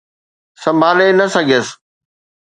سنڀالي 0.61 1.07
نه 1.19 1.25
سگهيس 1.33 1.67